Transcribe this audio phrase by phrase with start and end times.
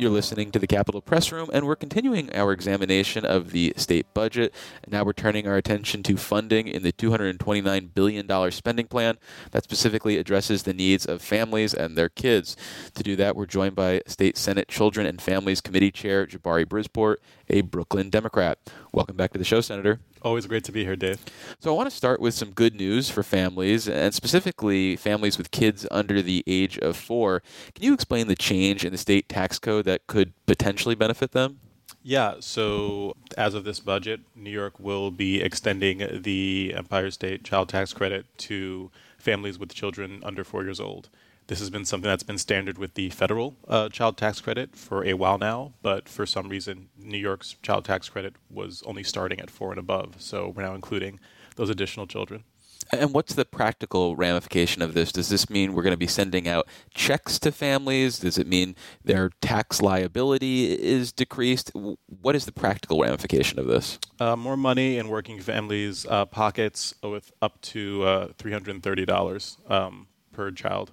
[0.00, 4.06] You're listening to the Capitol Press Room, and we're continuing our examination of the state
[4.14, 4.54] budget.
[4.86, 9.18] Now we're turning our attention to funding in the $229 billion spending plan
[9.50, 12.56] that specifically addresses the needs of families and their kids.
[12.94, 17.16] To do that, we're joined by State Senate Children and Families Committee Chair Jabari Brisport,
[17.48, 18.60] a Brooklyn Democrat.
[18.98, 20.00] Welcome back to the show, Senator.
[20.22, 21.24] Always great to be here, Dave.
[21.60, 25.52] So, I want to start with some good news for families, and specifically families with
[25.52, 27.40] kids under the age of four.
[27.76, 31.60] Can you explain the change in the state tax code that could potentially benefit them?
[32.02, 37.68] Yeah, so as of this budget, New York will be extending the Empire State Child
[37.68, 41.08] Tax Credit to families with children under four years old.
[41.48, 45.02] This has been something that's been standard with the federal uh, child tax credit for
[45.02, 49.40] a while now, but for some reason, New York's child tax credit was only starting
[49.40, 50.16] at four and above.
[50.18, 51.20] So we're now including
[51.56, 52.44] those additional children.
[52.92, 55.10] And what's the practical ramification of this?
[55.10, 58.18] Does this mean we're going to be sending out checks to families?
[58.18, 61.72] Does it mean their tax liability is decreased?
[61.72, 63.98] What is the practical ramification of this?
[64.20, 70.50] Uh, more money in working families' uh, pockets with up to uh, $330 um, per
[70.50, 70.92] child.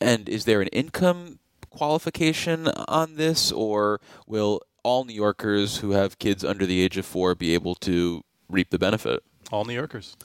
[0.00, 1.38] And is there an income
[1.70, 7.06] qualification on this, or will all New Yorkers who have kids under the age of
[7.06, 9.22] four be able to reap the benefit?
[9.50, 10.16] All New Yorkers.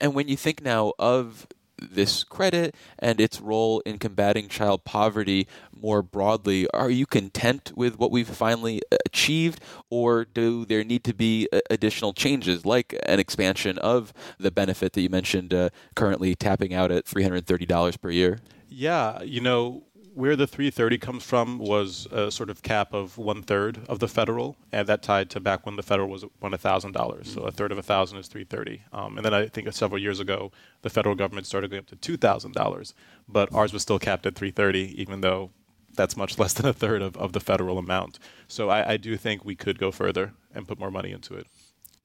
[0.00, 1.46] And when you think now of
[1.80, 7.98] this credit and its role in combating child poverty more broadly, are you content with
[7.98, 13.78] what we've finally achieved, or do there need to be additional changes, like an expansion
[13.78, 18.38] of the benefit that you mentioned uh, currently tapping out at $330 per year?
[18.74, 23.42] Yeah, you know, where the 330 comes from was a sort of cap of one
[23.42, 26.92] third of the federal, and that tied to back when the federal was one thousand
[26.92, 27.32] dollars.
[27.32, 28.82] So a third of a thousand is 330.
[28.92, 30.52] Um, and then I think several years ago,
[30.82, 32.94] the federal government started going up to two thousand dollars,
[33.28, 35.50] but ours was still capped at 330, even though
[35.94, 38.18] that's much less than a third of, of the federal amount.
[38.46, 41.46] So I, I do think we could go further and put more money into it.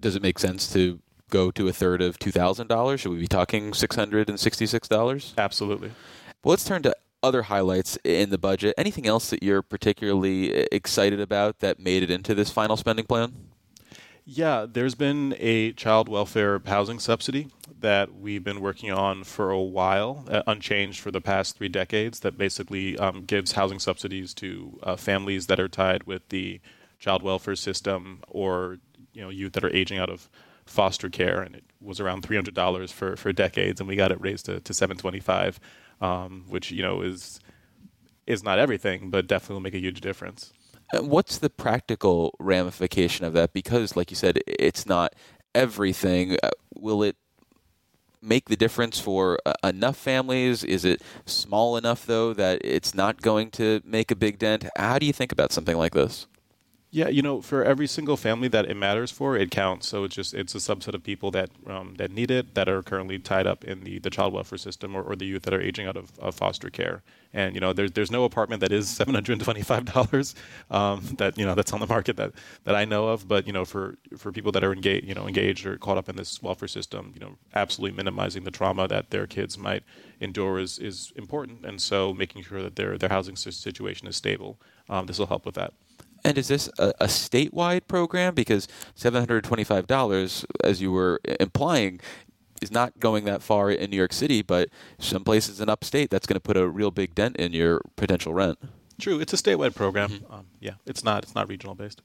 [0.02, 3.02] Does it make sense to go to a third of two thousand dollars?
[3.02, 5.34] Should we be talking six hundred and sixty-six dollars?
[5.38, 5.92] Absolutely.
[6.42, 8.74] Well, let's turn to other highlights in the budget.
[8.78, 13.50] Anything else that you're particularly excited about that made it into this final spending plan?
[14.24, 19.60] Yeah, there's been a child welfare housing subsidy that we've been working on for a
[19.60, 24.80] while, uh, unchanged for the past three decades, that basically um, gives housing subsidies to
[24.84, 26.62] uh, families that are tied with the
[27.00, 28.78] child welfare system or
[29.14, 30.30] you know youth that are aging out of
[30.66, 34.46] foster care, and it was around $300 for, for decades, and we got it raised
[34.46, 35.60] to, to 725
[36.02, 37.40] um, which you know is
[38.28, 40.54] is not everything, but definitely will make a huge difference.
[40.94, 43.54] What's the practical ramification of that?
[43.54, 45.14] Because, like you said, it's not
[45.54, 46.38] everything.
[46.42, 47.16] Uh, will it
[48.22, 50.64] make the difference for uh, enough families?
[50.64, 54.66] Is it small enough, though, that it's not going to make a big dent?
[54.78, 56.28] How do you think about something like this?
[56.92, 59.88] Yeah, you know, for every single family that it matters for, it counts.
[59.88, 62.82] So it's just it's a subset of people that um, that need it that are
[62.82, 65.62] currently tied up in the, the child welfare system or, or the youth that are
[65.62, 67.04] aging out of, of foster care.
[67.32, 70.34] And you know, there's there's no apartment that is seven hundred and twenty five dollars
[70.72, 72.32] um, that you know that's on the market that,
[72.64, 73.28] that I know of.
[73.28, 76.10] But you know, for for people that are engaged, you know, engaged or caught up
[76.10, 79.84] in this welfare system, you know, absolutely minimizing the trauma that their kids might
[80.20, 81.64] endure is is important.
[81.66, 85.46] And so making sure that their their housing situation is stable, um, this will help
[85.46, 85.74] with that.
[86.24, 88.36] And is this a, a statewide program?
[88.36, 92.00] Because $725, as you were implying,
[92.62, 96.28] is not going that far in New York City, but some places in upstate, that's
[96.28, 98.60] going to put a real big dent in your potential rent.
[99.00, 100.10] True, it's a statewide program.
[100.10, 100.34] Mm-hmm.
[100.34, 102.02] Um, yeah, it's not it's not regional based.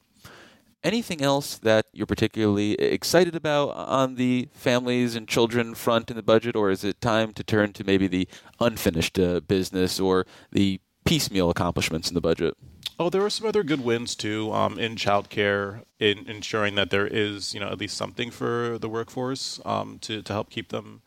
[0.81, 6.23] Anything else that you're particularly excited about on the families and children front in the
[6.23, 8.27] budget, or is it time to turn to maybe the
[8.59, 12.55] unfinished uh, business or the piecemeal accomplishments in the budget?
[12.97, 17.07] Oh, there were some other good wins too um, in childcare, in ensuring that there
[17.07, 21.01] is, you know, at least something for the workforce um, to to help keep them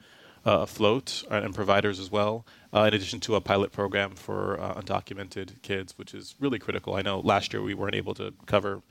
[0.44, 2.46] uh, afloat, uh, and providers as well.
[2.72, 6.94] Uh, in addition to a pilot program for uh, undocumented kids, which is really critical.
[6.94, 8.82] I know last year we weren't able to cover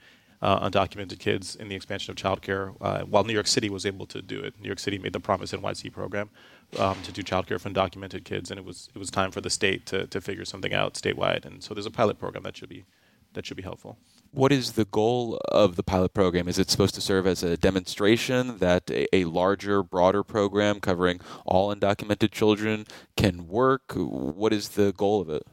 [0.41, 4.05] uh, undocumented kids in the expansion of childcare, uh, while New York City was able
[4.05, 4.53] to do it.
[4.59, 6.29] New York City made the Promise in NYC program
[6.77, 9.49] um, to do childcare for undocumented kids, and it was it was time for the
[9.49, 11.45] state to, to figure something out statewide.
[11.45, 12.85] And so there's a pilot program that should be
[13.33, 13.97] that should be helpful.
[14.31, 16.47] What is the goal of the pilot program?
[16.47, 21.21] Is it supposed to serve as a demonstration that a, a larger, broader program covering
[21.45, 22.85] all undocumented children
[23.15, 23.93] can work?
[23.95, 25.43] What is the goal of it?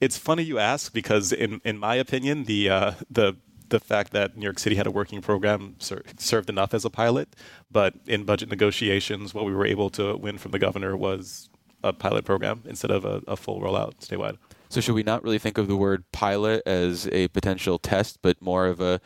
[0.00, 3.36] It's funny you ask because, in in my opinion, the uh, the
[3.70, 6.90] the fact that New York City had a working program ser- served enough as a
[6.90, 7.34] pilot.
[7.70, 11.48] But in budget negotiations, what we were able to win from the governor was
[11.82, 14.36] a pilot program instead of a, a full rollout statewide.
[14.68, 18.40] So should we not really think of the word pilot as a potential test, but
[18.40, 19.00] more of a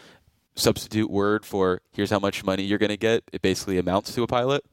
[0.57, 3.25] substitute word for here's how much money you're going to get?
[3.33, 4.65] It basically amounts to a pilot.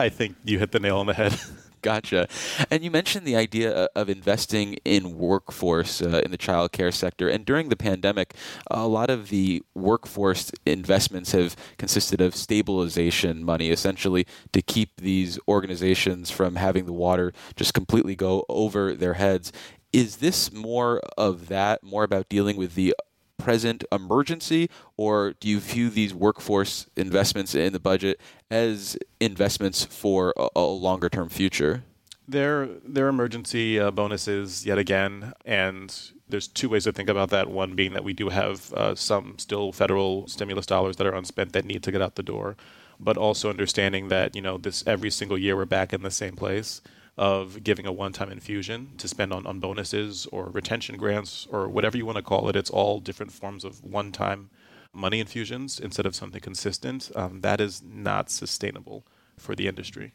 [0.00, 1.38] I think you hit the nail on the head.
[1.82, 2.28] Gotcha.
[2.70, 7.28] And you mentioned the idea of investing in workforce uh, in the child care sector.
[7.28, 8.34] And during the pandemic,
[8.70, 15.40] a lot of the workforce investments have consisted of stabilization money, essentially to keep these
[15.48, 19.50] organizations from having the water just completely go over their heads.
[19.92, 22.94] Is this more of that, more about dealing with the
[23.42, 30.32] present emergency, or do you view these workforce investments in the budget as investments for
[30.36, 31.82] a, a longer term future?
[32.28, 35.94] They're, they're emergency uh, bonuses yet again, and
[36.28, 37.50] there's two ways to think about that.
[37.50, 41.52] One being that we do have uh, some still federal stimulus dollars that are unspent
[41.52, 42.56] that need to get out the door,
[43.00, 46.36] but also understanding that you know this every single year we're back in the same
[46.36, 46.80] place
[47.18, 51.96] of giving a one-time infusion to spend on, on bonuses or retention grants or whatever
[51.96, 52.56] you want to call it.
[52.56, 54.50] It's all different forms of one-time
[54.92, 57.10] money infusions instead of something consistent.
[57.14, 59.06] Um, that is not sustainable
[59.38, 60.12] for the industry.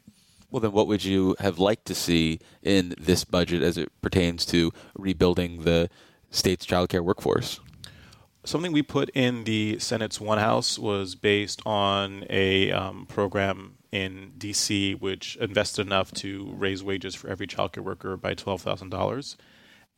[0.50, 4.46] Well, then, what would you have liked to see in this budget as it pertains
[4.46, 5.90] to rebuilding the
[6.30, 7.60] state's childcare workforce?
[8.44, 14.32] Something we put in the Senate's One House was based on a um, program in
[14.38, 19.36] DC which invested enough to raise wages for every childcare worker by $12,000.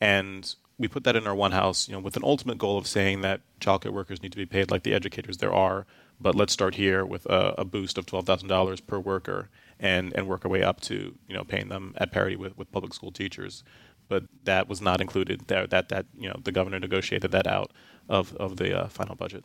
[0.01, 2.87] And we put that in our One House, you know, with an ultimate goal of
[2.87, 5.87] saying that childcare workers need to be paid like the educators there are,
[6.21, 10.45] but let's start here with a, a boost of $12,000 per worker and, and work
[10.45, 13.65] our way up to, you know, paying them at parity with, with public school teachers.
[14.09, 15.49] But that was not included.
[15.49, 17.73] That, that, that you know, the governor negotiated that out
[18.09, 19.45] of, of the uh, final budget.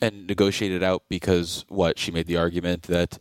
[0.00, 1.98] And negotiated out because what?
[1.98, 3.18] She made the argument that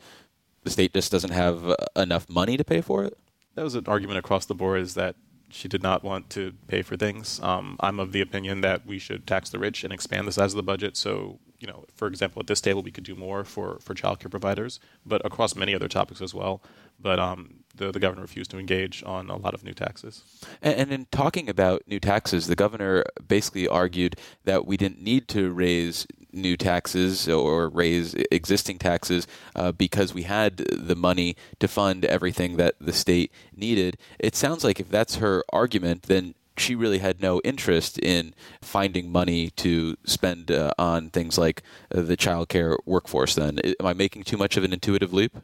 [0.64, 3.18] the state just doesn't have uh, enough money to pay for it?
[3.56, 5.16] That was an argument across the board is that
[5.54, 7.40] she did not want to pay for things.
[7.42, 10.54] Um, I'm of the opinion that we should tax the rich and expand the size
[10.54, 10.98] of the budget.
[10.98, 14.32] So, you know, for example, at this table, we could do more for, for childcare
[14.32, 16.64] providers, but across many other topics as well.
[17.00, 20.24] But um, the, the governor refused to engage on a lot of new taxes.
[20.62, 25.28] And, and, in talking about new taxes, the governor basically argued that we didn't need
[25.30, 31.68] to raise new taxes or raise existing taxes uh, because we had the money to
[31.68, 33.98] fund everything that the state needed.
[34.20, 39.12] It sounds like if that's her argument, then she really had no interest in finding
[39.12, 41.64] money to spend uh, on things like
[41.94, 43.36] uh, the child care workforce.
[43.36, 45.36] Then, am I making too much of an intuitive leap?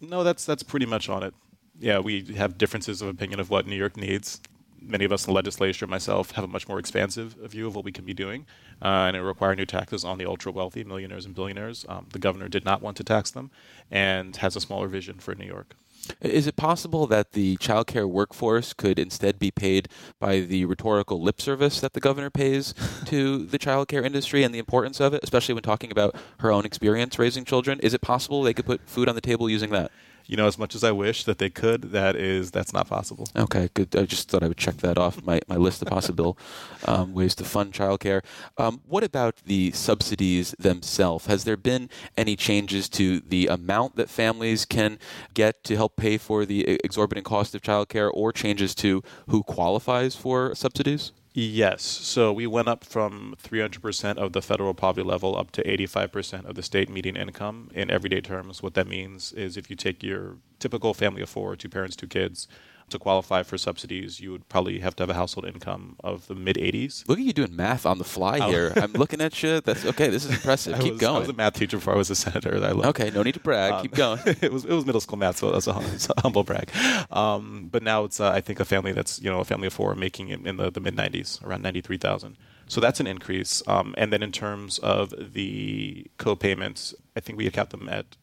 [0.00, 1.34] No, that's that's pretty much on it.
[1.78, 4.40] Yeah, we have differences of opinion of what New York needs
[4.82, 7.84] many of us in the legislature, myself, have a much more expansive view of what
[7.84, 8.46] we can be doing,
[8.80, 11.84] uh, and it require new taxes on the ultra wealthy, millionaires and billionaires.
[11.88, 13.50] Um, the governor did not want to tax them,
[13.90, 15.74] and has a smaller vision for New York.
[16.20, 19.88] Is it possible that the child care workforce could instead be paid
[20.18, 22.74] by the rhetorical lip service that the governor pays
[23.06, 26.50] to the child care industry and the importance of it, especially when talking about her
[26.50, 27.78] own experience raising children?
[27.80, 29.92] Is it possible they could put food on the table using that?
[30.26, 33.26] You know, as much as I wish that they could, that is that's not possible.
[33.36, 33.94] Okay, good.
[33.96, 36.38] I just thought I would check that off my, my list of possible
[36.86, 38.22] um, ways to fund childcare.
[38.58, 41.26] Um, what about the subsidies themselves?
[41.26, 44.98] Has there been any changes to the amount that families can
[45.34, 50.14] get to help pay for the exorbitant cost of childcare, or changes to who qualifies
[50.14, 51.12] for subsidies?
[51.34, 51.82] Yes.
[51.82, 56.56] So we went up from 300% of the federal poverty level up to 85% of
[56.56, 58.62] the state median income in everyday terms.
[58.62, 62.06] What that means is if you take your typical family of four, two parents, two
[62.06, 62.48] kids,
[62.92, 66.34] to qualify for subsidies, you would probably have to have a household income of the
[66.34, 67.06] mid 80s.
[67.08, 68.72] Look at you doing math on the fly here.
[68.76, 69.60] I'm looking at you.
[69.60, 70.08] That's okay.
[70.08, 70.78] This is impressive.
[70.80, 71.16] Keep was, going.
[71.16, 72.54] I was a math teacher before I was a senator.
[72.54, 73.72] okay, no need to brag.
[73.72, 74.20] Um, Keep going.
[74.24, 75.72] it was it was middle school math, so that's a,
[76.16, 76.70] a, humble brag.
[77.10, 79.72] Um, but now it's uh, I think a family that's you know a family of
[79.72, 82.36] four making it in the, the mid 90s, around 93,000.
[82.68, 83.62] So that's an increase.
[83.66, 88.16] Um, and then in terms of the co-payments, I think we account them at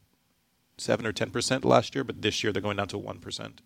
[0.80, 3.60] seven or ten percent last year, but this year they're going down to one percent.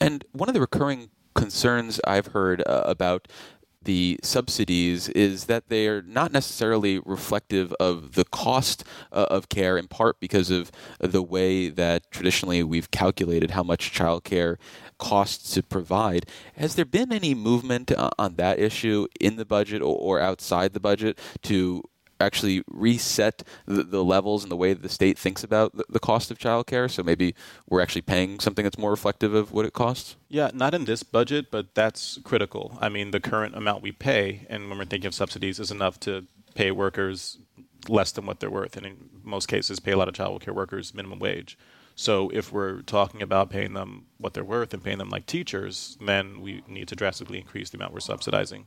[0.00, 3.28] And one of the recurring concerns I've heard uh, about
[3.82, 9.78] the subsidies is that they are not necessarily reflective of the cost uh, of care,
[9.78, 14.58] in part because of the way that traditionally we've calculated how much child care
[14.98, 16.26] costs to provide.
[16.56, 20.74] Has there been any movement uh, on that issue in the budget or, or outside
[20.74, 21.82] the budget to
[22.20, 26.30] actually reset the, the, levels and the way the state thinks about the, the cost
[26.30, 26.90] of childcare.
[26.90, 27.34] So maybe
[27.68, 30.16] we're actually paying something that's more reflective of what it costs.
[30.28, 32.76] Yeah, not in this budget, but that's critical.
[32.80, 36.00] I mean, the current amount we pay, and when we're thinking of subsidies, is enough
[36.00, 37.38] to pay workers
[37.88, 40.54] less than what they're worth, and in most cases, pay a lot of child care
[40.54, 41.56] workers minimum wage.
[41.94, 45.96] So if we're talking about paying them what they're worth and paying them like teachers,
[46.00, 48.66] then we need to drastically increase the amount we're subsidizing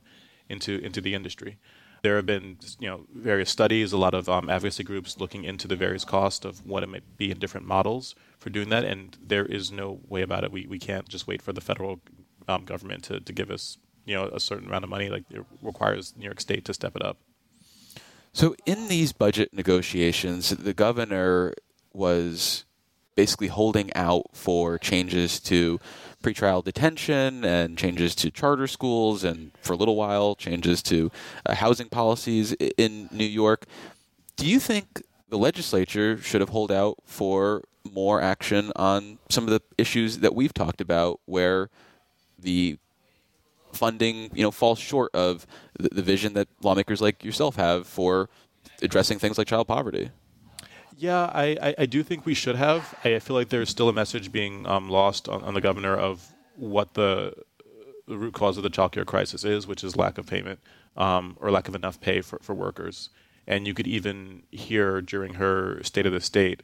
[0.50, 1.56] into into the industry.
[2.02, 5.68] There have been you know various studies, a lot of um, advocacy groups looking into
[5.68, 9.16] the various costs of what it may be in different models for doing that, and
[9.24, 10.50] there is no way about it.
[10.50, 12.00] We we can't just wait for the federal
[12.48, 15.10] um, government to, to give us you know a certain amount of money.
[15.10, 17.18] Like it requires New York State to step it up.
[18.32, 21.54] So in these budget negotiations, the governor
[21.92, 22.64] was
[23.14, 25.78] basically holding out for changes to
[26.22, 31.10] pretrial detention and changes to charter schools and for a little while changes to
[31.46, 33.66] uh, housing policies in New York.
[34.36, 39.50] Do you think the legislature should have held out for more action on some of
[39.50, 41.68] the issues that we've talked about where
[42.38, 42.78] the
[43.72, 45.46] funding, you know, falls short of
[45.78, 48.28] the, the vision that lawmakers like yourself have for
[48.82, 50.10] addressing things like child poverty?
[51.02, 52.94] Yeah, I, I, I, do think we should have.
[53.02, 56.30] I feel like there's still a message being um, lost on, on, the governor of
[56.54, 57.34] what the,
[58.06, 60.60] the, root cause of the child care crisis is, which is lack of payment
[60.96, 63.10] um, or lack of enough pay for, for workers.
[63.48, 66.62] And you could even hear during her State of the State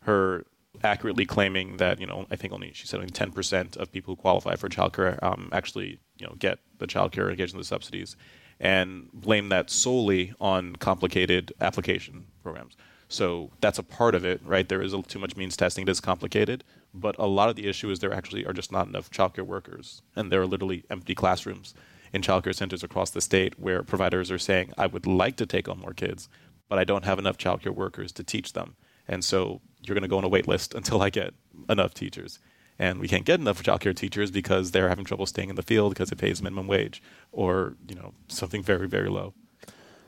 [0.00, 0.44] her
[0.84, 4.20] accurately claiming that, you know, I think only, she said only 10% of people who
[4.20, 7.64] qualify for child care um, actually, you know, get the child care engaged in the
[7.64, 8.16] subsidies
[8.60, 12.76] and blame that solely on complicated application programs.
[13.08, 14.68] So that's a part of it, right?
[14.68, 15.82] There is a, too much means testing.
[15.82, 16.62] It is complicated,
[16.92, 20.02] but a lot of the issue is there actually are just not enough childcare workers,
[20.14, 21.74] and there are literally empty classrooms
[22.12, 25.68] in childcare centers across the state where providers are saying, "I would like to take
[25.68, 26.28] on more kids,
[26.68, 30.08] but I don't have enough childcare workers to teach them." And so you're going to
[30.08, 31.34] go on a wait list until I get
[31.68, 32.38] enough teachers.
[32.78, 35.94] And we can't get enough childcare teachers because they're having trouble staying in the field
[35.94, 39.34] because it pays minimum wage or, you know, something very, very low.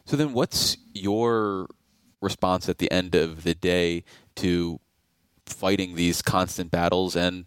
[0.04, 1.68] So then what's your
[2.20, 4.04] response at the end of the day
[4.36, 4.80] to
[5.46, 7.46] fighting these constant battles and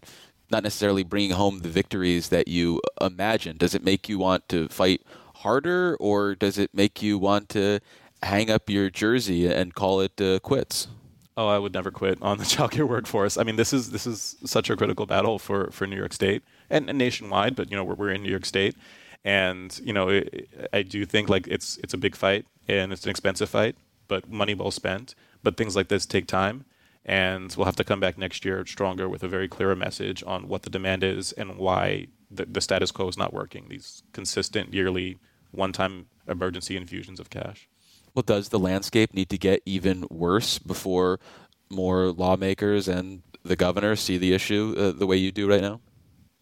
[0.50, 3.56] not necessarily bringing home the victories that you imagine?
[3.56, 5.02] Does it make you want to fight
[5.36, 7.80] harder, or does it make you want to
[8.22, 10.88] hang up your jersey and call it uh, quits?
[11.36, 13.36] Oh, I would never quit on the childcare workforce.
[13.36, 16.42] I mean, this is this is such a critical battle for, for New York State
[16.70, 17.56] and, and nationwide.
[17.56, 18.76] But you know, we're, we're in New York State,
[19.24, 23.04] and you know, it, I do think like it's it's a big fight and it's
[23.04, 23.76] an expensive fight
[24.08, 25.14] but money well spent.
[25.42, 26.64] But things like this take time,
[27.04, 30.48] and we'll have to come back next year stronger with a very clearer message on
[30.48, 33.66] what the demand is and why the, the status quo is not working.
[33.68, 35.18] These consistent yearly
[35.50, 37.68] one-time emergency infusions of cash.
[38.14, 41.20] Well, does the landscape need to get even worse before
[41.68, 45.80] more lawmakers and the governor see the issue uh, the way you do right now?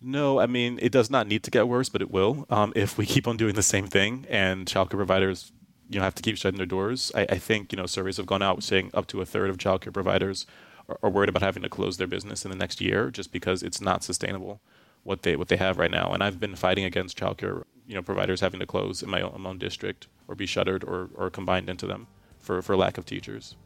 [0.01, 2.99] No, I mean it does not need to get worse, but it will um, if
[2.99, 5.53] we keep on doing the same thing and childcare providers
[5.93, 7.13] you know have to keep shutting their doors.
[7.15, 9.59] I, I, think you know surveys have gone out saying up to a third of
[9.59, 10.47] childcare providers
[10.89, 13.63] are, are, worried about having to close their business in the next year just because
[13.63, 14.61] it's not sustainable
[15.05, 16.13] what they what they have right now.
[16.13, 19.41] And I've been fighting against childcare you know providers having to close in my own,
[19.41, 22.07] my own district or be shuttered or, or combined into them
[22.39, 23.57] for, for lack of teachers.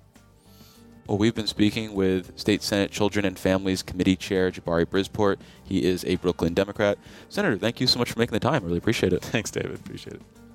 [1.06, 5.36] Well, we've been speaking with State Senate Children and Families Committee Chair Jabari Brisport.
[5.62, 6.98] He is a Brooklyn Democrat.
[7.28, 8.64] Senator, thank you so much for making the time.
[8.64, 9.22] I really appreciate it.
[9.22, 9.76] Thanks, David.
[9.76, 10.45] Appreciate it.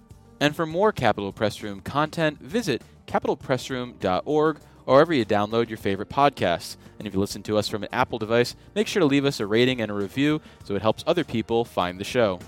[0.42, 6.10] And for more Capitol Press Room content, visit capitolpressroom.org or wherever you download your favorite
[6.10, 6.78] podcasts.
[6.98, 9.40] And if you listen to us from an Apple device, make sure to leave us
[9.40, 12.40] a rating and a review so it helps other people find the show.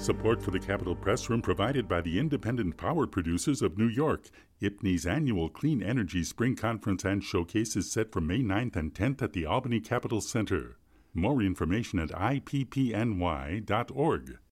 [0.00, 4.30] Support for the Capitol Press Room provided by the independent power producers of New York.
[4.62, 9.20] IPPNY's annual Clean Energy Spring Conference and Showcase is set for May 9th and 10th
[9.20, 10.78] at the Albany Capitol Center.
[11.12, 12.78] More information at ippny.org.